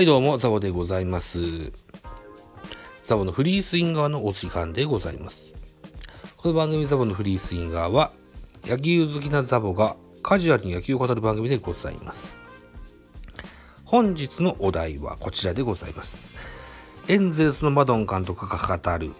[0.00, 1.72] はいどうも、ザボでございます。
[3.04, 5.52] ザボのフリースインガーのお時間でございます。
[6.38, 8.10] この番組ザボのフリースインガーは、
[8.64, 12.40] 野球好きなザボがカジュアルに野球を語る番組でございます。
[13.84, 16.32] 本日のお題はこちらでございます。
[17.08, 19.12] エンゼルスのマドン監督が語る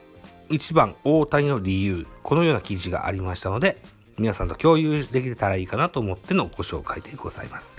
[0.49, 3.77] 1番大谷の理由、このような記事がありましたので、
[4.17, 7.77] 皆さんと共有できたらいいかなと思ってのご紹介でございます。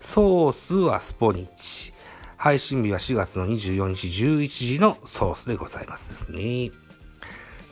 [0.00, 1.94] ソースはスポニチ。
[2.36, 6.70] 配信日は4月の24日11時のソースでございますですね。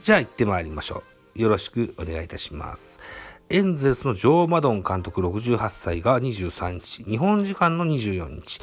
[0.01, 1.03] じゃあ行ってまいりましょ
[1.35, 1.41] う。
[1.41, 2.99] よろしくお願いいたします。
[3.49, 8.59] エンゼルスのジョー・マドン監督68歳が23日、日本時間の24日、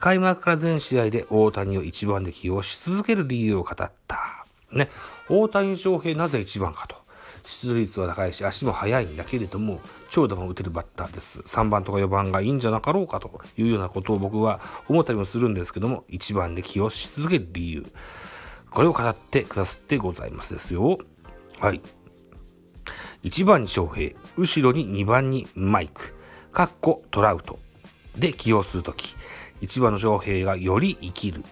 [0.00, 4.46] 開幕から全試合で大谷を1番で起用し続ける理由を語った。
[4.72, 4.88] ね、
[5.28, 7.03] 大谷翔平なぜ1番かと。
[7.46, 9.80] 出塁率は高いし足も速いんだけれども
[10.10, 11.40] 長打も打てるバッターです。
[11.40, 15.38] 3番とか4番がいいんじゃなかろうかというようなことを僕は思ったりもす。
[15.38, 17.86] るんですけども1番で起用し続ける理由。
[18.70, 20.98] これを語ってくださってございますですよ。
[21.60, 21.80] はい。
[23.22, 26.14] 1番に翔平後ろに2番にマイク
[26.52, 27.58] かっこトラウト
[28.16, 29.16] で起用するとき。
[29.60, 31.42] 1番の翔平がより生きる。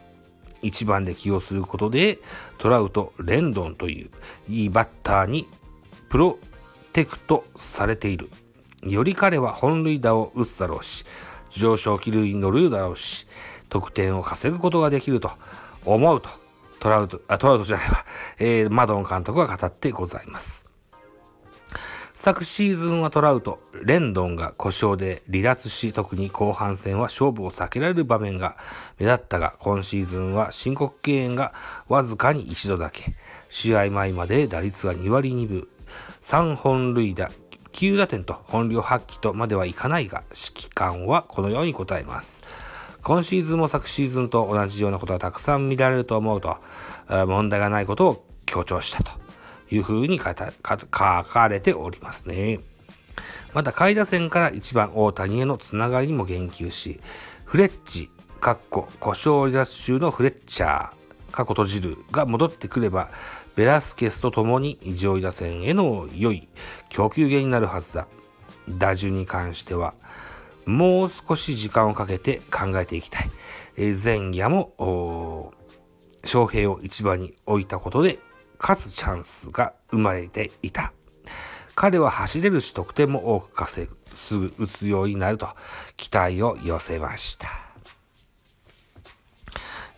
[0.63, 2.19] 1番で起用することで
[2.59, 4.11] トラウト、レンドンという
[4.49, 5.49] いいバッターに
[6.13, 6.39] プロ
[6.93, 8.29] テクトされている。
[8.83, 11.07] より彼は本塁打を打つだろうし、
[11.49, 13.27] 上昇気類に乗るだろうし、
[13.71, 15.31] 得点を稼ぐことができると
[15.87, 16.29] 思うと、
[16.81, 18.05] トラウト、あ、トラウトじゃないわ、
[18.39, 20.67] えー、マドン監督が語ってございます。
[22.13, 28.59] 昨シーズンはトラウト、レンドンが故障で離脱し、特に後半戦は勝負を避けられる場面が
[28.99, 31.55] 目立ったが、今シーズンは申告敬遠が
[31.89, 33.15] わずかに一度だけ。
[33.49, 35.69] 試合前まで打率が2割2分、
[36.23, 37.31] 3本塁打、
[37.73, 42.43] 9打点と本領発揮とまではいかないが、指揮官はこのように答えます。
[43.03, 46.59] 今シーズンも昨シーズンと同じようなことはたくさん見られると思うと、
[47.09, 49.11] 問題がないことを強調したと
[49.71, 52.61] いうふうに書かれておりますね。
[53.55, 57.01] また、下位打線から1番大谷へのつながりにも言及し、
[57.45, 61.02] フレッチ、かっこ故障離脱中のフレッチャー、
[61.33, 63.11] 過去閉じるが戻ってくれば、
[63.57, 66.49] ベラスケスと共に上位打線への良い
[66.89, 68.07] 供給源になるはずだ。
[68.69, 69.95] 打順に関しては、
[70.67, 73.31] もう少し時間をかけて考えていきたい。
[73.77, 75.53] え前夜も、
[76.25, 78.21] 翔平を一番に置いたことで、
[78.59, 80.93] 勝つチャンスが生まれていた。
[81.75, 85.49] 彼は走れるし得点も多く稼ぐ、すぐ打つようになると
[85.97, 87.72] 期待を寄せました。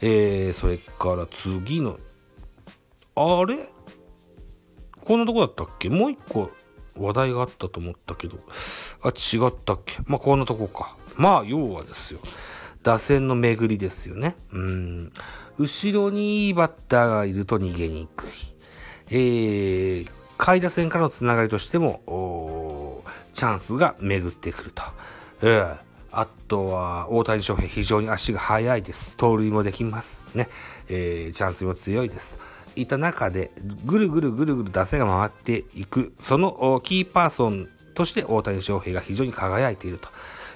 [0.06, 1.98] えー、それから次の、
[3.16, 3.56] あれ？
[5.02, 5.88] こんなとこだったっけ？
[5.88, 6.50] もう一個
[6.94, 8.36] 話題があったと思ったけど、
[9.02, 10.00] あ、違ったっけ？
[10.04, 10.94] まあ、こんなとこか。
[11.16, 12.20] まあ、要はですよ。
[12.82, 14.36] 打線の巡りですよね。
[14.52, 15.12] うん。
[15.56, 18.28] 後ろにいいバッターがいると逃げにくい。
[19.08, 24.82] えー、下位打線からのつながりとしても、チャンスが巡ってくると。
[25.40, 29.14] えーあとは、大谷翔平、非常に足が速いです。
[29.16, 30.24] 盗塁もできます。
[30.34, 30.48] ね。
[30.88, 32.38] えー、チャンスも強いです。
[32.76, 33.50] いた中で、
[33.84, 40.08] ぐるぐるぐるぐる打線が回っていく、そのキーパーソンとして大谷翔平が非常に輝いていると。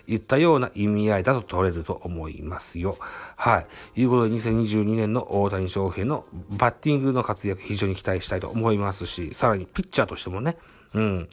[0.09, 2.97] いったような意味合いだと取れると思いますよ。
[3.37, 3.65] は
[3.95, 4.01] い。
[4.01, 10.57] いうことで、2022年の大谷翔平のバッティングの活躍、非常に期待したいと思いますし、さらにピッチャーとしてもね、
[10.95, 11.29] うん、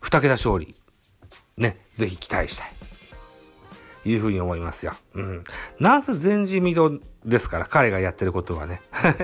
[0.00, 0.74] 二桁勝利、
[1.56, 2.72] ね、ぜひ期待したい。
[4.04, 4.94] いうふうに思いますよ。
[5.14, 5.44] うん。
[5.78, 8.80] なんせ前人未到ですから、彼がやってることはね。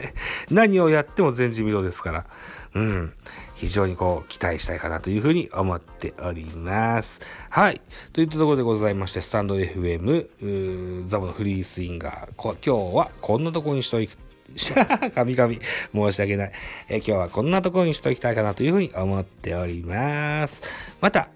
[0.51, 2.27] 何をやっても前人未到ですから。
[2.75, 3.13] うん。
[3.57, 7.21] 非常にこう、期待したいかなというふうに思っております。
[7.51, 7.81] はい。
[8.13, 12.55] といったところでございまして、スタンド FM、ザボのフリースインガー、今
[12.93, 14.17] 日はこんなとこにしといて、
[15.15, 15.55] 神々、
[15.93, 16.53] 申し訳ない、
[16.89, 20.63] え今日はこんなところにしときたいかなというふうに思っております。
[21.01, 21.29] また、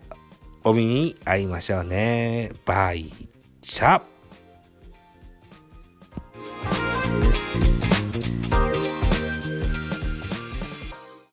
[0.64, 2.52] お耳に会いましょうね。
[2.64, 3.12] バイ
[3.62, 4.00] チャ